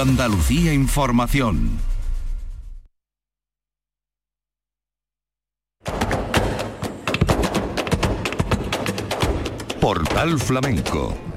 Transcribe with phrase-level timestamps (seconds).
[0.00, 1.78] Andalucía Información.
[9.80, 11.29] Portal Flamenco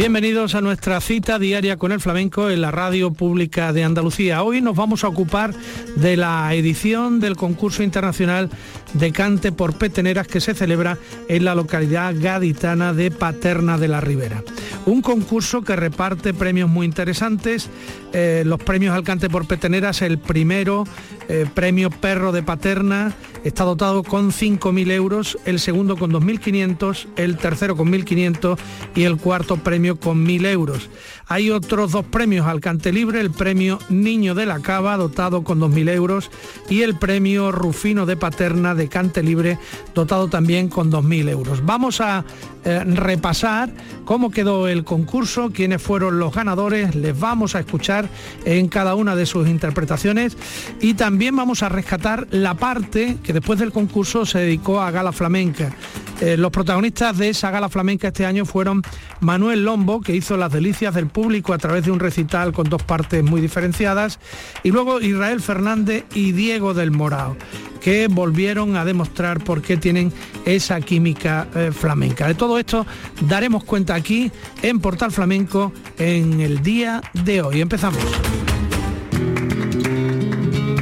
[0.00, 4.42] Bienvenidos a nuestra cita diaria con el flamenco en la radio pública de Andalucía.
[4.42, 5.52] Hoy nos vamos a ocupar
[5.96, 8.48] de la edición del concurso internacional
[8.94, 10.96] de cante por peteneras que se celebra
[11.28, 14.42] en la localidad gaditana de Paterna de la Ribera.
[14.90, 17.70] Un concurso que reparte premios muy interesantes.
[18.12, 20.82] Eh, los premios al cante por peteneras, el primero,
[21.28, 23.14] eh, premio perro de Paterna,
[23.44, 28.58] está dotado con 5.000 euros, el segundo con 2.500, el tercero con 1.500
[28.96, 30.90] y el cuarto premio con 1.000 euros.
[31.30, 35.60] Hay otros dos premios al cante libre, el premio Niño de la Cava, dotado con
[35.60, 36.28] 2.000 euros,
[36.68, 39.56] y el premio Rufino de Paterna de cante libre,
[39.94, 41.64] dotado también con 2.000 euros.
[41.64, 42.24] Vamos a
[42.64, 43.70] eh, repasar
[44.04, 48.08] cómo quedó el concurso, quiénes fueron los ganadores, les vamos a escuchar
[48.44, 50.36] en cada una de sus interpretaciones
[50.80, 55.12] y también vamos a rescatar la parte que después del concurso se dedicó a Gala
[55.12, 55.72] Flamenca.
[56.20, 58.82] Eh, los protagonistas de esa Gala Flamenca este año fueron
[59.20, 62.82] Manuel Lombo, que hizo las delicias del público a través de un recital con dos
[62.82, 64.18] partes muy diferenciadas,
[64.62, 67.36] y luego Israel Fernández y Diego del Morao
[67.82, 70.12] que volvieron a demostrar por qué tienen
[70.44, 72.26] esa química eh, flamenca.
[72.26, 72.86] De todo esto
[73.22, 74.30] daremos cuenta aquí
[74.62, 77.60] en Portal Flamenco en el día de hoy.
[77.60, 78.02] Empezamos.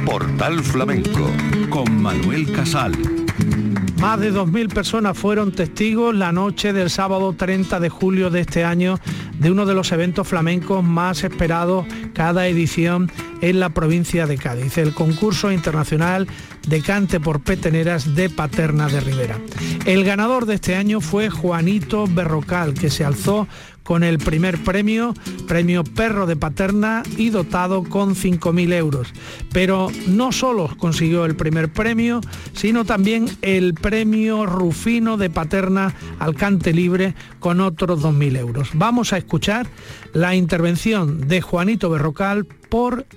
[0.05, 1.31] Portal Flamenco
[1.69, 2.93] con Manuel Casal.
[3.99, 8.63] Más de 2.000 personas fueron testigos la noche del sábado 30 de julio de este
[8.63, 8.97] año
[9.39, 14.77] de uno de los eventos flamencos más esperados cada edición en la provincia de Cádiz,
[14.77, 16.27] el concurso internacional
[16.67, 19.39] de cante por peteneras de Paterna de Rivera.
[19.85, 23.47] El ganador de este año fue Juanito Berrocal, que se alzó
[23.89, 25.15] con el primer premio,
[25.47, 29.11] premio Perro de Paterna y dotado con 5.000 euros.
[29.51, 32.21] Pero no solo consiguió el primer premio,
[32.53, 38.69] sino también el premio Rufino de Paterna al cante libre con otros 2.000 euros.
[38.75, 39.65] Vamos a escuchar
[40.13, 43.07] la intervención de Juanito Berrocal por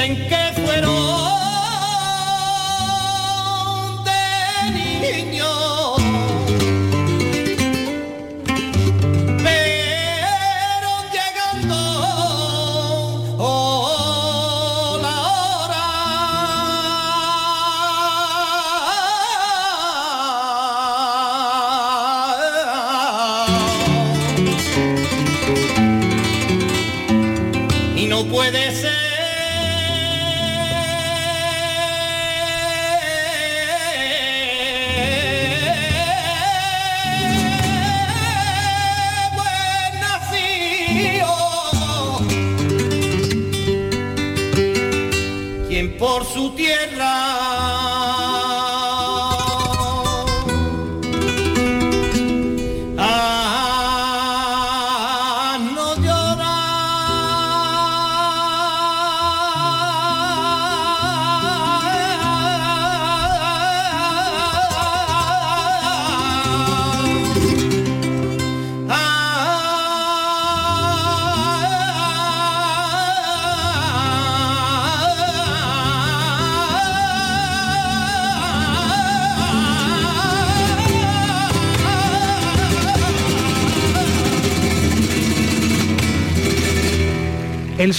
[0.00, 0.30] Granaínas.
[0.70, 1.09] El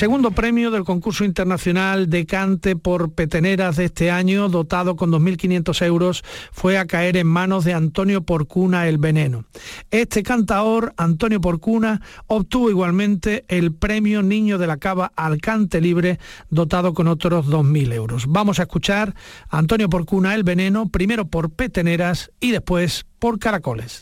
[0.01, 5.85] segundo premio del concurso internacional de cante por peteneras de este año, dotado con 2.500
[5.85, 9.45] euros, fue a caer en manos de Antonio Porcuna el Veneno.
[9.91, 16.17] Este cantaor, Antonio Porcuna, obtuvo igualmente el premio Niño de la Cava al cante libre,
[16.49, 18.25] dotado con otros 2.000 euros.
[18.27, 19.13] Vamos a escuchar
[19.49, 24.01] a Antonio Porcuna el Veneno, primero por peteneras y después por caracoles.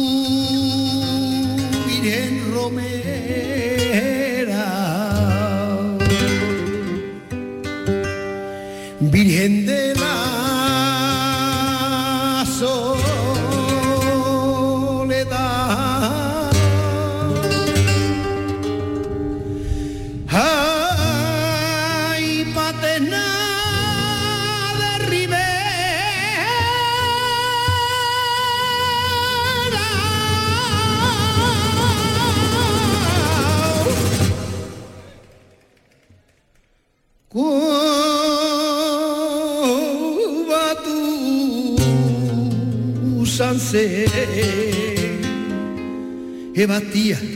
[46.67, 47.30] te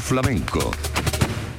[0.00, 0.85] Flamenco.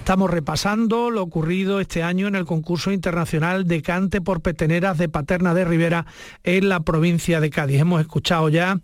[0.07, 5.09] Estamos repasando lo ocurrido este año en el concurso internacional de cante por peteneras de
[5.09, 6.05] Paterna de Rivera
[6.45, 7.81] en la provincia de Cádiz.
[7.81, 8.79] Hemos escuchado ya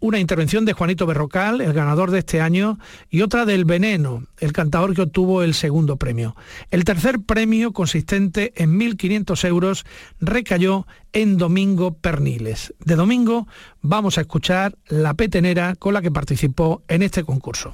[0.00, 4.52] una intervención de Juanito Berrocal, el ganador de este año, y otra del Veneno, el
[4.52, 6.36] cantador que obtuvo el segundo premio.
[6.70, 9.86] El tercer premio, consistente en 1.500 euros,
[10.20, 12.74] recayó en Domingo Perniles.
[12.84, 13.48] De Domingo
[13.80, 17.72] vamos a escuchar la petenera con la que participó en este concurso.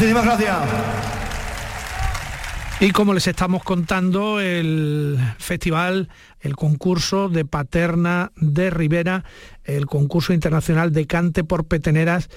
[0.00, 0.56] Muchísimas gracias.
[2.80, 6.08] Y como les estamos contando, el festival,
[6.40, 9.24] el concurso de Paterna de Rivera,
[9.62, 12.30] el concurso internacional de cante por peteneras,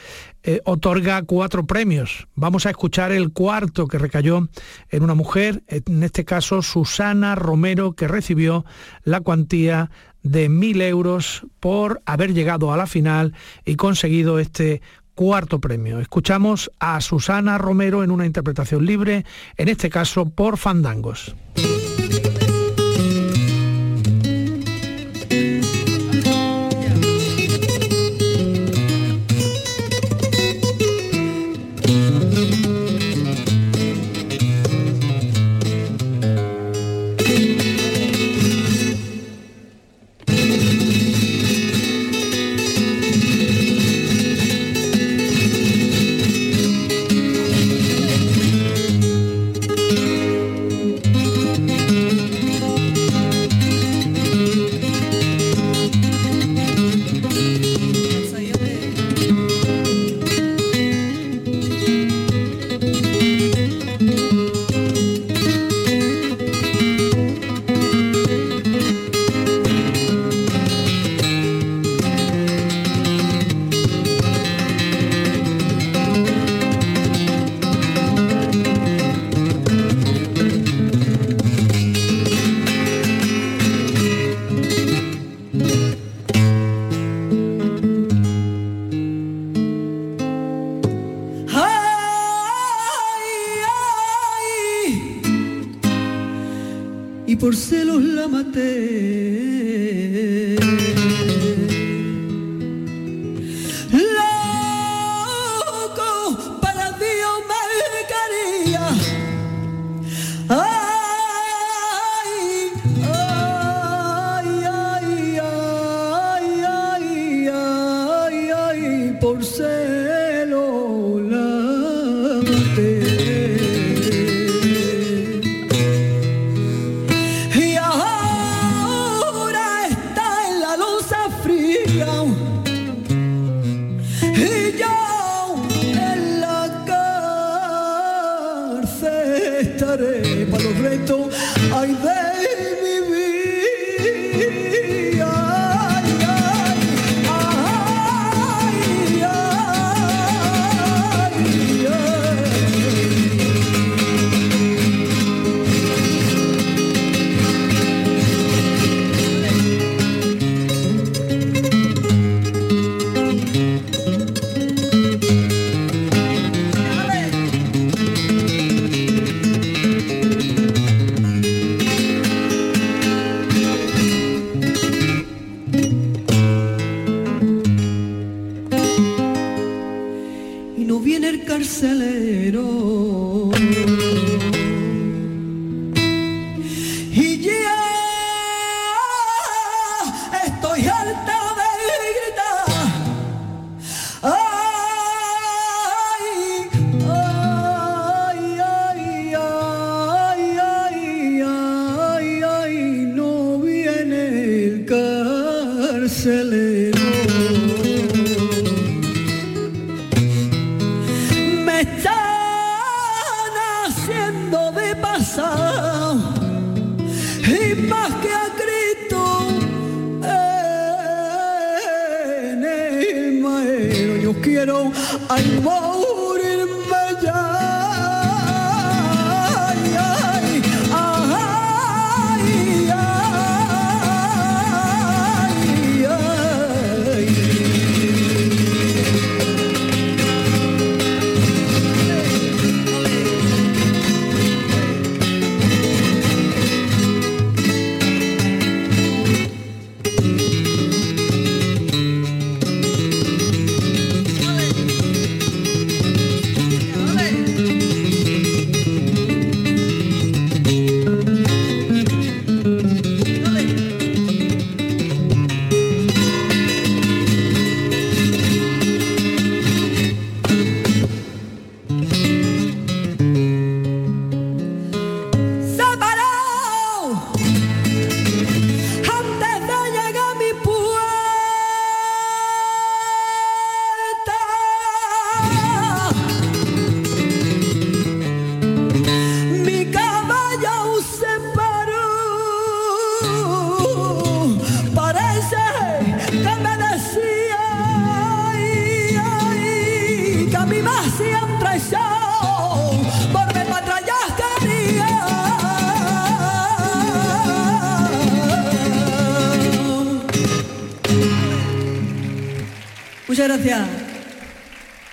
[0.43, 2.27] eh, otorga cuatro premios.
[2.35, 4.49] Vamos a escuchar el cuarto que recayó
[4.89, 8.65] en una mujer, en este caso Susana Romero, que recibió
[9.05, 9.89] la cuantía
[10.21, 14.81] de mil euros por haber llegado a la final y conseguido este
[15.15, 15.99] cuarto premio.
[15.99, 19.25] Escuchamos a Susana Romero en una interpretación libre,
[19.57, 21.35] en este caso por Fandangos.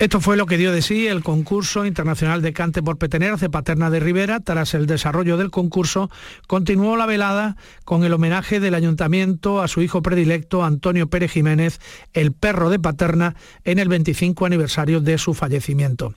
[0.00, 3.50] Esto fue lo que dio de sí el concurso internacional de cante por peteneras de
[3.50, 4.40] Paterna de Rivera.
[4.40, 6.10] Tras el desarrollo del concurso,
[6.46, 11.80] continuó la velada con el homenaje del ayuntamiento a su hijo predilecto Antonio Pérez Jiménez,
[12.14, 16.14] el perro de Paterna, en el 25 aniversario de su fallecimiento.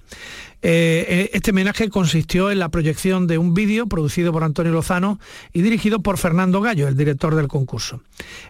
[0.66, 5.20] Eh, este homenaje consistió en la proyección de un vídeo producido por Antonio Lozano
[5.52, 8.02] y dirigido por Fernando Gallo, el director del concurso.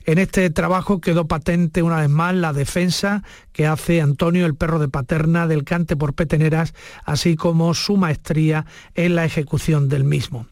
[0.05, 4.77] En este trabajo quedó patente una vez más la defensa que hace Antonio, el perro
[4.77, 10.45] de Paterna, del cante por peteneras, así como su maestría en la ejecución del mismo.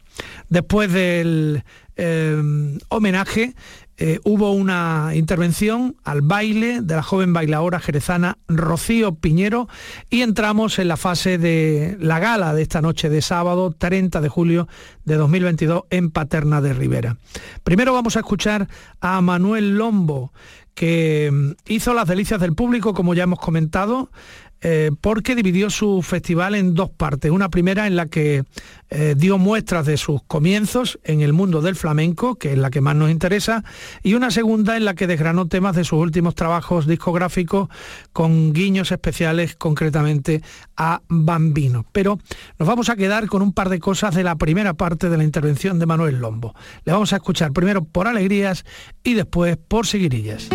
[0.49, 1.63] Después del
[1.95, 3.53] eh, homenaje,
[4.03, 9.69] eh, hubo una intervención al baile de la joven bailadora jerezana Rocío Piñero
[10.09, 14.27] y entramos en la fase de la gala de esta noche de sábado 30 de
[14.27, 14.67] julio
[15.05, 17.17] de 2022 en Paterna de Rivera.
[17.63, 18.67] Primero vamos a escuchar
[19.01, 20.33] a Manuel Lombo
[20.73, 24.09] que hizo las delicias del público, como ya hemos comentado,
[24.61, 27.31] eh, porque dividió su festival en dos partes.
[27.31, 28.43] Una primera en la que
[28.89, 32.81] eh, dio muestras de sus comienzos en el mundo del flamenco, que es la que
[32.81, 33.63] más nos interesa,
[34.03, 37.69] y una segunda en la que desgranó temas de sus últimos trabajos discográficos
[38.13, 40.43] con guiños especiales concretamente
[40.77, 41.85] a Bambino.
[41.91, 42.19] Pero
[42.59, 45.23] nos vamos a quedar con un par de cosas de la primera parte de la
[45.23, 46.53] intervención de Manuel Lombo.
[46.85, 48.63] Le vamos a escuchar primero por alegrías
[49.03, 50.49] y después por seguirillas.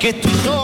[0.00, 0.59] Que estoy solito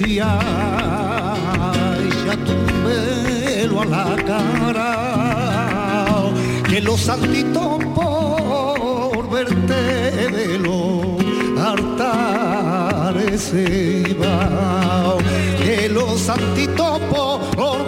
[0.00, 0.38] iglesia,
[1.98, 4.92] ella un velo a la cara,
[6.68, 11.16] que los santitos por verte de los
[11.58, 14.04] altares se
[15.62, 17.85] que los santitos por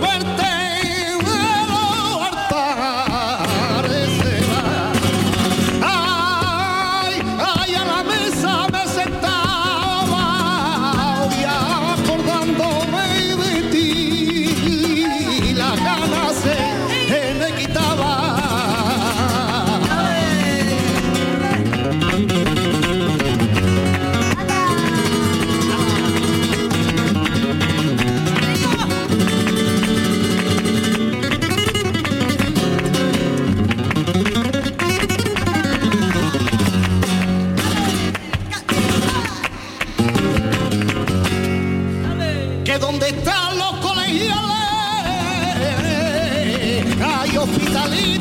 [47.87, 48.18] hay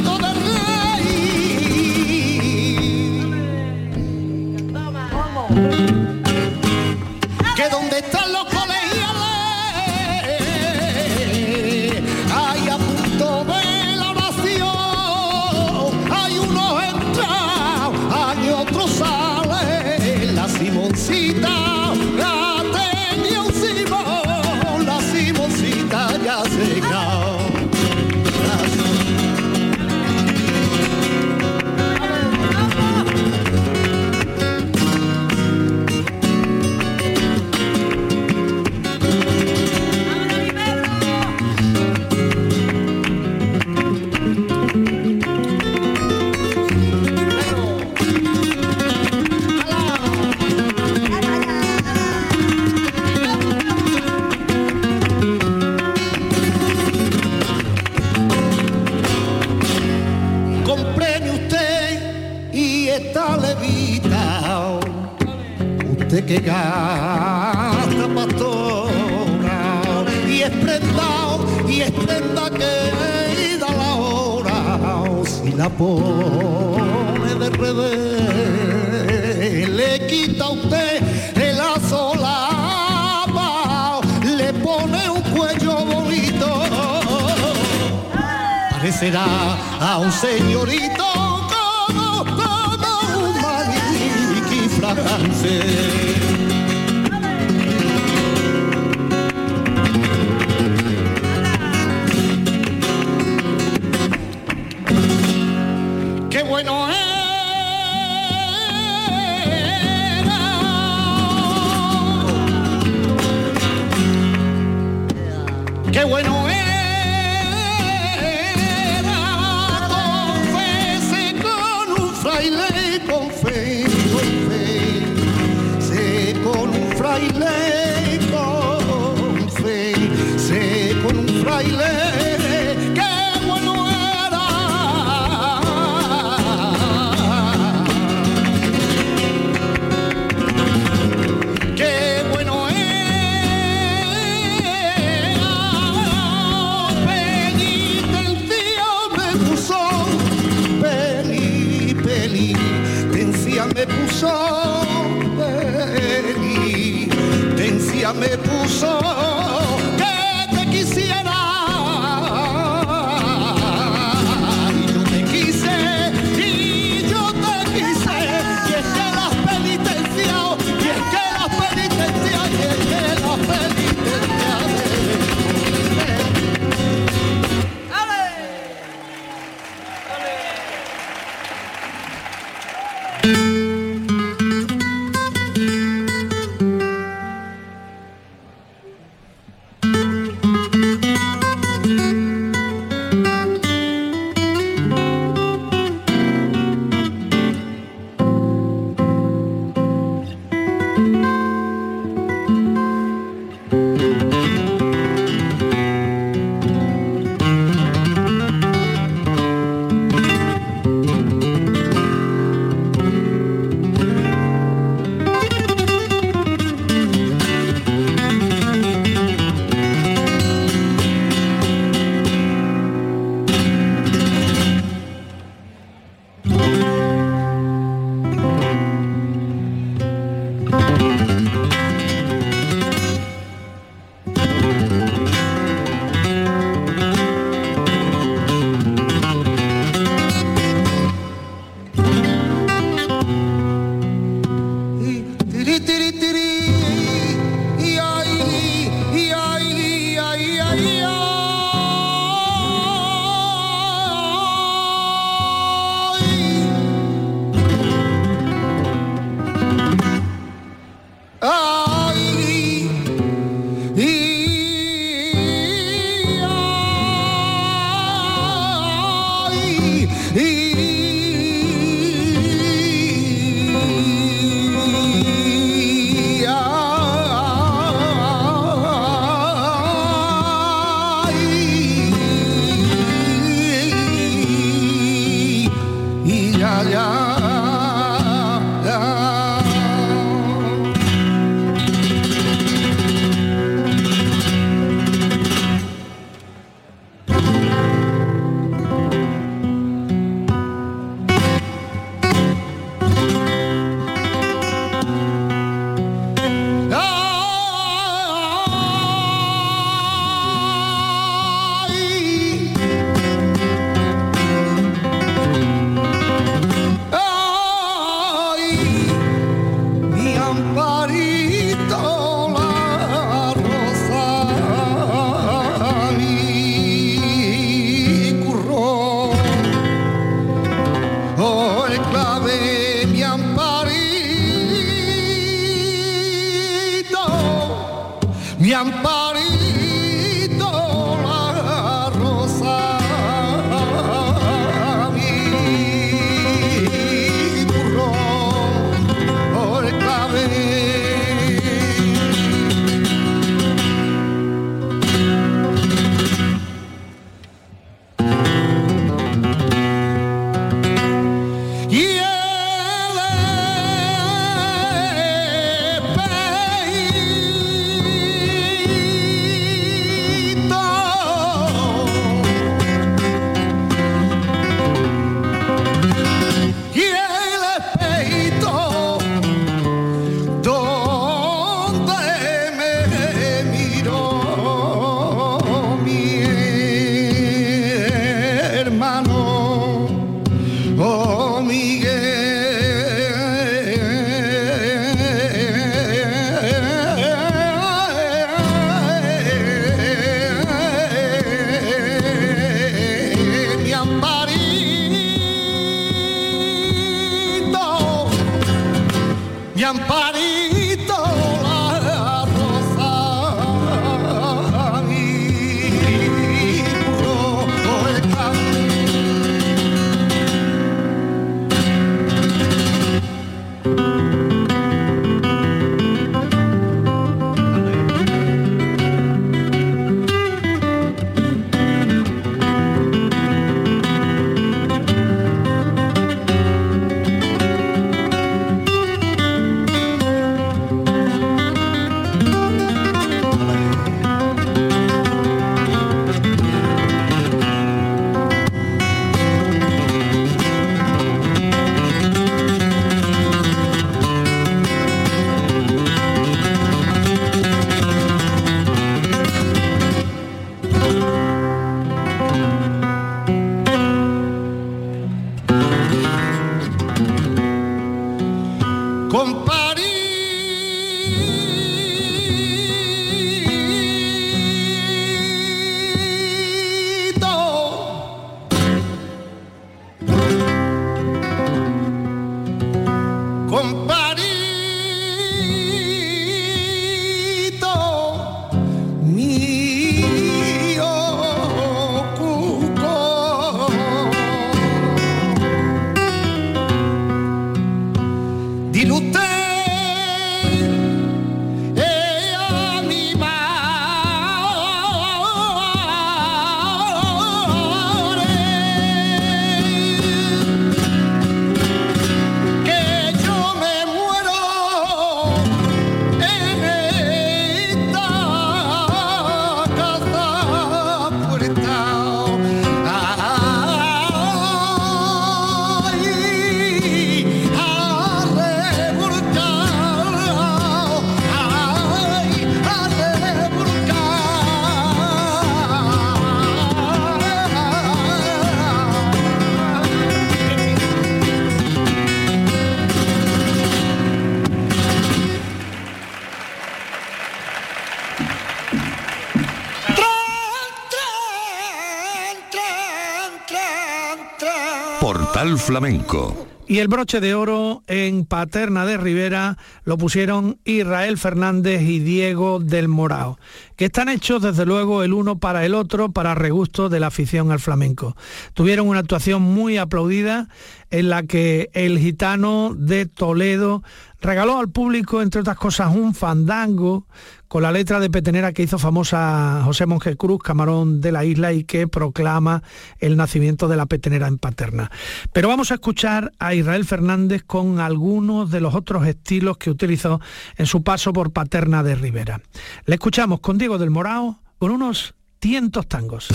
[555.88, 556.68] Flamenco.
[556.86, 562.82] Y el broche de oro en Paterna de Rivera lo pusieron Israel Fernández y Diego
[562.82, 563.58] del Morao,
[563.96, 567.72] que están hechos desde luego el uno para el otro para regusto de la afición
[567.72, 568.36] al flamenco.
[568.74, 570.68] Tuvieron una actuación muy aplaudida
[571.10, 574.04] en la que el gitano de Toledo
[574.42, 577.26] regaló al público, entre otras cosas, un fandango
[577.68, 581.74] con la letra de Petenera que hizo famosa José Monje Cruz, camarón de la isla,
[581.74, 582.84] y que proclama
[583.20, 585.12] el nacimiento de la petenera en Paterna.
[585.54, 590.40] Pero vamos a escuchar a Israel Fernández con algunos de los otros estilos que utilizó
[590.78, 592.62] en su paso por Paterna de Rivera.
[593.06, 596.48] Le escuchamos con Diego del Morao con unos tientos tangos.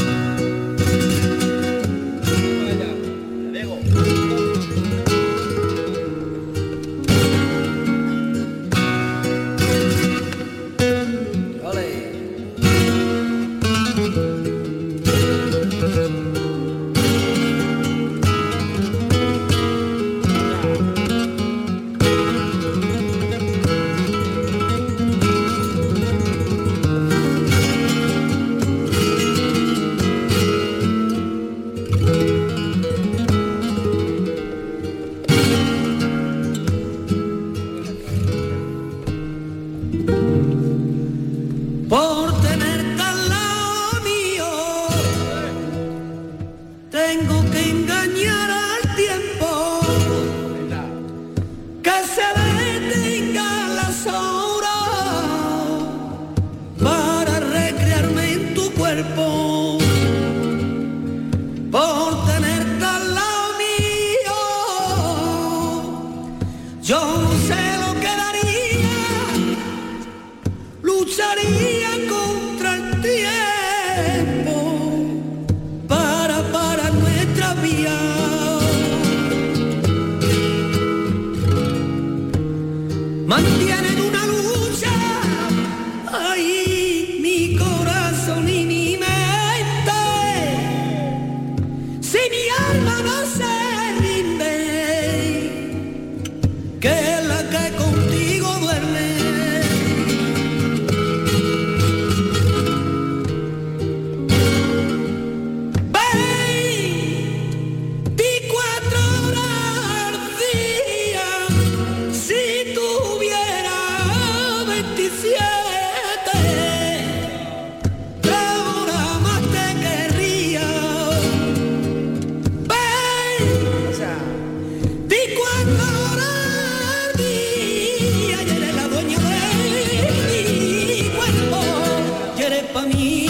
[132.91, 133.22] Y